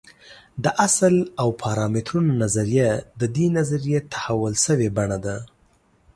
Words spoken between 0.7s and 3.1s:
اصل او پارامترونو نظریه